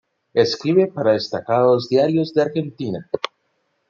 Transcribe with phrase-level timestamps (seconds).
[0.33, 3.07] Escribe para destacados diarios de Argentina.